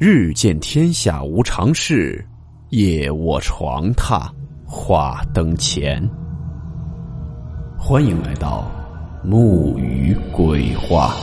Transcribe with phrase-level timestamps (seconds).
[0.00, 2.24] 日见天下无常事，
[2.68, 4.30] 夜卧床榻
[4.64, 6.00] 话灯前。
[7.76, 8.70] 欢迎来到
[9.24, 11.16] 木鱼鬼话。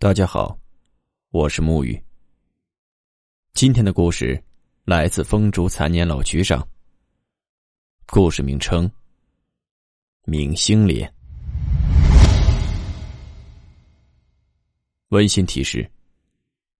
[0.00, 0.58] 大家好，
[1.30, 1.96] 我是木鱼。
[3.52, 4.42] 今天的故事
[4.84, 6.66] 来自风烛残年老局长。
[8.10, 8.90] 故事名称：
[10.24, 11.12] 明星脸。
[15.10, 15.86] 温馨提示：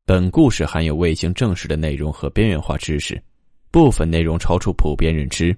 [0.06, 3.22] 本故事含有未经证实的内容和边缘化知识，
[3.70, 5.54] 部分内容超出普遍认知。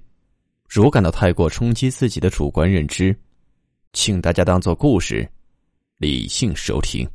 [0.69, 3.16] 如感到太过冲击自己的主观认知，
[3.93, 5.27] 请大家当做故事，
[5.98, 7.09] 理性收听。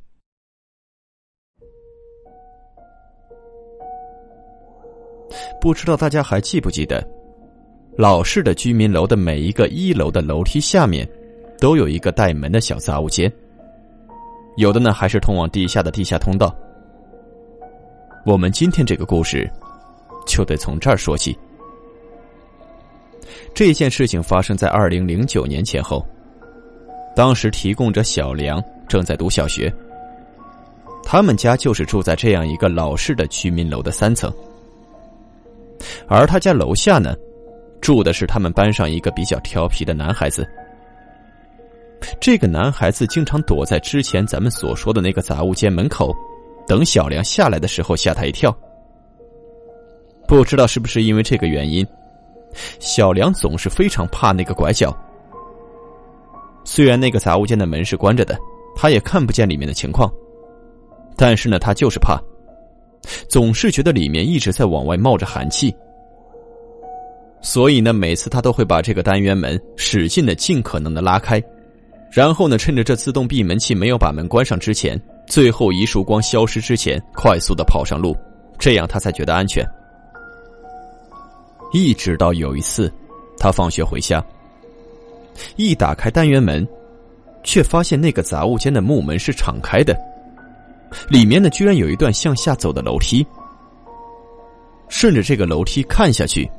[5.60, 7.06] 不知道大家还记不记得？
[7.98, 11.08] 老式的居民楼的每一个一楼的楼梯下面，
[11.60, 13.32] 都有一个带门的小杂物间。
[14.58, 16.54] 有的呢，还是通往地下的地下通道。
[18.26, 19.50] 我们今天这个故事，
[20.28, 21.38] 就得从这儿说起。
[23.54, 26.06] 这件事情发生在二零零九年前后，
[27.16, 29.74] 当时提供者小梁正在读小学，
[31.02, 34.30] 他们家就是住在这样一个老式的居民楼的三层，
[36.08, 37.16] 而他家楼下呢。
[37.86, 40.44] 住的是他们班上一个比较调皮的男孩子。
[42.20, 46.12] 这个男孩子经常躲在之前咱们所说的那个杂物间门口，
[46.66, 48.52] 等小梁下来的时候吓他一跳。
[50.28, 51.86] 不知道是不是因为这个原因，
[52.80, 54.92] 小梁总是非常怕那个拐角。
[56.64, 58.36] 虽然那个杂物间的门是关着的，
[58.76, 60.12] 他也看不见里面的情况，
[61.16, 62.20] 但是呢，他就是怕，
[63.30, 65.72] 总是觉得里面一直在往外冒着寒气。
[67.46, 71.40] 所以呢，每次他都会把这个单元门使劲的、尽可能的拉开，
[72.12, 78.18] 然后呢，趁着这自动闭门器没有把门关上之前，最后一束光消失之前，快速的跑上路，
[78.58, 79.64] 这样他才觉得安全。
[81.72, 82.92] 一直到有一次，
[83.38, 84.26] 他放学回家，
[85.56, 86.68] 一打开单元门，
[87.44, 89.96] 却发现那个杂物间的木门是敞开的，
[91.10, 93.24] 里面呢居然有一段向下走的楼梯，
[94.90, 96.50] 顺着这个楼梯看下去。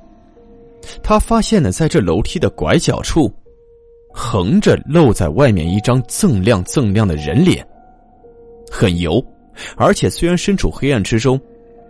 [1.02, 3.32] 他发现了，在这楼梯的拐角处，
[4.12, 7.66] 横着露在外面一张锃亮锃亮的人脸，
[8.70, 9.24] 很油，
[9.76, 11.40] 而且虽然身处黑暗之中，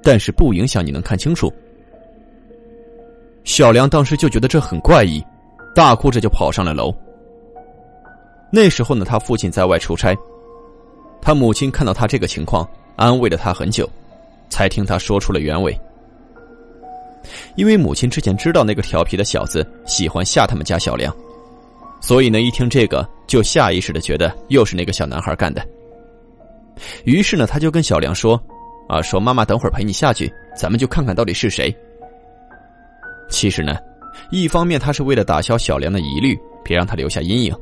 [0.03, 1.53] 但是不影响你能看清楚。
[3.45, 5.25] 小梁当时就觉得这很怪异，
[5.75, 6.95] 大哭着就跑上了楼。
[8.51, 10.17] 那时候呢，他父亲在外出差，
[11.23, 13.89] 他母亲看到他这个情况，安慰了他很久，
[14.49, 15.79] 才听他说出了原委。
[17.55, 21.15] 因为母亲之前知道那个调皮的小子喜欢吓他们家小梁，
[22.01, 25.67] 所以呢，一听这个就下意识的觉得又是那个小男孩干的。
[27.05, 28.41] 于是呢，他就跟小梁说
[28.89, 31.75] ：“啊，说妈妈等会儿陪你下去，咱们就看看到底是谁。”
[33.29, 33.77] 其实呢，
[34.31, 37.55] 一方面他是为了打消小梁的疑虑，别让他留下阴影；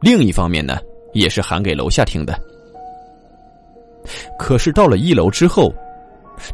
[0.00, 0.78] 另一方面呢，
[1.12, 2.38] 也是喊给楼下听的。
[4.38, 5.72] 可是到了一楼之后。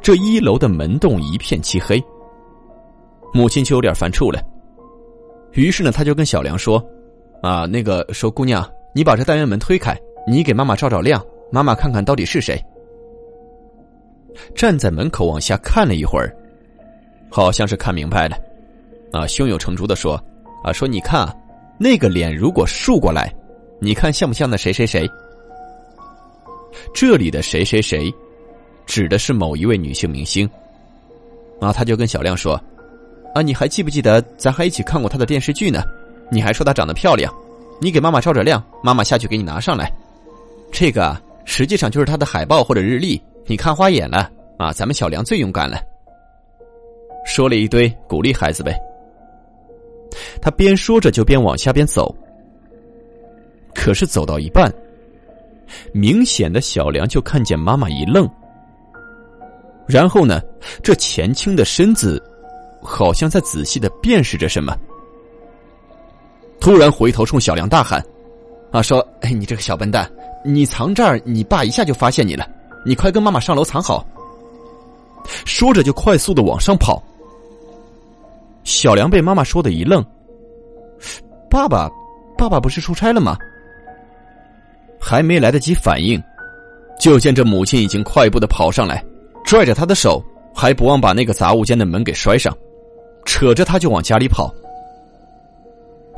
[0.03, 2.03] 这一楼的门洞一片漆黑，
[3.32, 4.41] 母亲就有点犯怵了。
[5.53, 6.84] 于是呢，他就跟小梁说
[7.43, 12.62] ：“啊，那个说姑娘，你把这单元门推开，你给妈妈照照亮，妈妈看看到底是谁。”
[14.54, 16.37] 站在门口往下看了一会儿，
[17.31, 18.37] 好像是看明白了，
[19.12, 20.22] 啊，胸有成竹的说
[20.62, 21.34] ：“啊，说你看啊，
[21.78, 23.34] 那个脸如果竖过来，
[23.81, 25.09] 你看像不像那谁谁谁？
[26.94, 28.12] 这里的谁谁谁？”
[28.88, 30.49] 指的是某一位女性明星，
[31.60, 32.59] 啊，他就跟小亮说
[33.34, 35.82] ：“啊，你还记不记得咱还一起看过她的电视剧呢？
[36.31, 37.32] 你还说她长得漂亮，
[37.82, 39.93] 你给妈妈照着亮，妈妈下去给你拿上来。
[40.72, 44.72] 这个实际上就是她的海报或者日历，你看花眼了啊？
[44.72, 45.78] 咱们小梁最勇敢了，
[47.27, 48.74] 说了一堆鼓励孩子呗。
[50.41, 52.13] 他边说着就边往下边走，
[53.74, 54.72] 可是走到一半，
[55.92, 58.27] 明显的小梁就看见妈妈一愣。
[59.89, 60.41] 然后呢，
[60.83, 62.23] 这前倾的身子，
[62.83, 64.77] 好像在仔细的辨识着什么。
[66.61, 68.05] 突然回头冲小梁大喊
[68.71, 70.11] ：“啊，说，哎，你这个小笨蛋，
[70.45, 72.47] 你藏这儿，你爸一下就发现你了，
[72.85, 74.07] 你快跟妈妈上楼藏好。”
[75.47, 77.03] 说着就快速的往上跑。
[78.65, 80.05] 小梁被妈妈说的一愣
[81.49, 81.89] ：“爸爸，
[82.37, 83.37] 爸爸不是出差了吗？”
[85.01, 86.23] 还没来得及反应，
[87.01, 89.03] 就见这母亲已经快步的跑上来。
[89.48, 90.22] 拽着他的手，
[90.54, 92.54] 还不忘把那个杂物间的门给摔上，
[93.24, 94.54] 扯着他就往家里跑。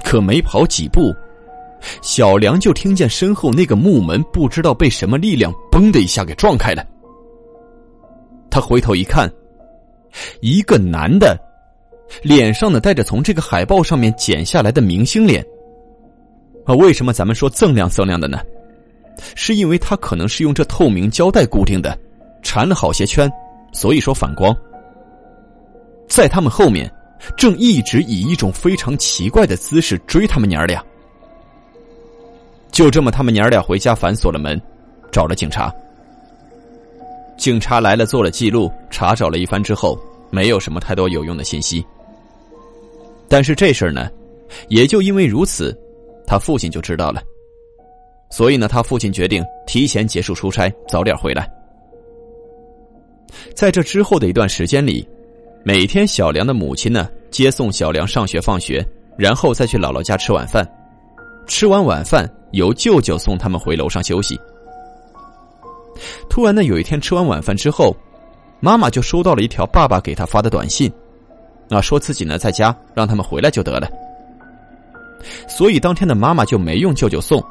[0.03, 1.15] 可没跑几步，
[2.03, 6.85] 小梁就听见身后那个木门不知道被什么力量“嘣”的一下给撞开了。
[8.51, 9.33] 他回头一看，
[10.41, 11.39] 一个男的，
[12.23, 15.41] 脸上呢带着从这个海报上面剪下来的明星脸。
[16.65, 18.41] 啊，为什么咱们说锃亮锃亮的呢？
[19.37, 21.97] 是因为他可能是用这透明胶带固定的，
[22.43, 23.31] 缠了好些圈，
[23.73, 24.57] 所以说反光。
[26.09, 26.91] 在他们后面，
[27.37, 30.85] 正一直以一种非常奇怪的姿势追他们娘俩。
[32.73, 34.61] 就这么，他们娘俩回家反锁了门，
[35.13, 35.73] 找了警察。
[37.37, 39.99] 警察来了，做了记录，查找了一番之后，
[40.31, 41.85] 没有什么太多有用的信息。
[43.29, 44.11] 但是这事儿呢，
[44.69, 45.77] 也就因为如此，
[46.27, 47.23] 他父亲就知道了。
[48.31, 51.51] 所以呢，他父亲决定提前结束出差，早点回来。
[53.55, 55.07] 在这之后的一段时间里，
[55.65, 58.87] 每天小梁的母亲呢接送小梁上学放学，
[59.17, 60.67] 然后再去姥姥家吃晚饭。
[61.47, 64.39] 吃完晚饭，由舅舅送他们回楼上休息。
[66.29, 67.97] 突然呢，有一天吃完晚饭之后，
[68.61, 70.91] 妈妈就收到了一条爸爸给他发的短信，
[71.69, 73.89] 啊，说自己呢在家，让他们回来就得了。
[75.49, 77.43] 所以当天的妈妈就没用舅舅送。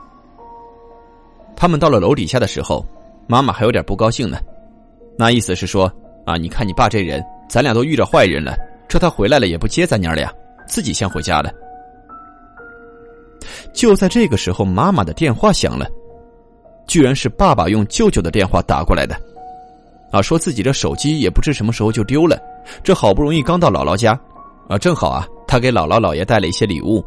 [1.55, 2.85] 他们到了楼底下的时候，
[3.27, 4.37] 妈妈还有点不高兴呢，
[5.19, 5.91] 那意思是说
[6.25, 8.55] 啊，你看你爸这人，咱俩都遇着坏人了，
[8.87, 10.33] 这他回来了也不接咱娘俩，
[10.65, 11.51] 自己先回家了。
[13.73, 15.85] 就在这个时候，妈妈的电话响了。
[16.87, 19.13] 居然是爸爸用舅舅的电话打过来的，
[20.09, 22.39] 啊，说自己的手机也不知什么时候就丢了，
[22.81, 24.17] 这好不容易刚到姥姥家，
[24.69, 27.03] 啊，正好啊，他给姥姥姥爷带了一些礼物，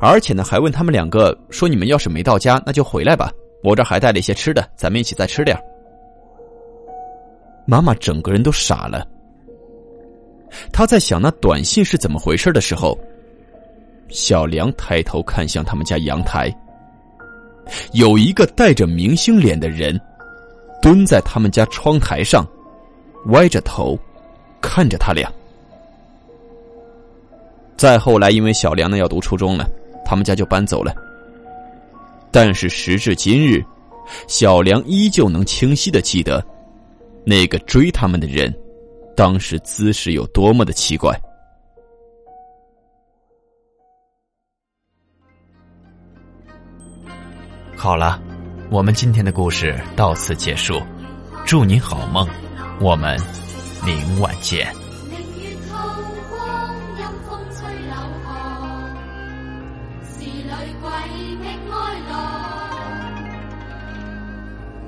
[0.00, 3.30] 而且呢，还问他们两个说，你们要是没到家，那就回来吧，
[3.62, 5.56] 我这还带了一些吃的，咱们一起再吃点
[7.64, 9.06] 妈妈整个人都傻了，
[10.72, 12.98] 他在想那短信是怎么回事的时候，
[14.08, 16.52] 小梁抬头看向他们家阳台。
[17.92, 19.98] 有一个戴着明星脸的人，
[20.82, 22.44] 蹲在他们家窗台上，
[23.26, 23.96] 歪着头，
[24.60, 25.32] 看着他俩。
[27.76, 29.68] 再后来，因为小梁呢要读初中了，
[30.04, 30.92] 他们家就搬走了。
[32.32, 33.64] 但是时至今日，
[34.26, 36.44] 小梁依旧能清晰的记得，
[37.24, 38.52] 那个追他们的人，
[39.16, 41.16] 当时姿势有多么的奇怪。
[47.76, 48.20] 好了，
[48.70, 50.80] 我们今天的故事到此结束，
[51.44, 52.28] 祝你好梦，
[52.80, 53.18] 我们
[53.84, 54.72] 明晚见。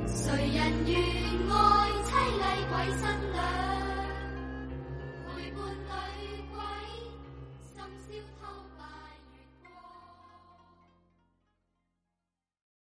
[0.07, 1.74] 谁人愿？
[2.75, 3.74] 鬼新娘。